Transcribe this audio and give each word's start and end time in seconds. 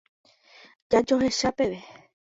Jajoecha 0.89 1.51
peve. 1.57 1.79